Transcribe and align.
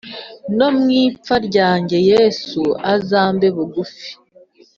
No 0.57 0.67
mu 0.77 0.87
ipfa 1.03 1.35
ryanjye 1.47 1.97
yesu 2.11 2.61
uzambe 2.93 3.47
bugufi 3.55 4.09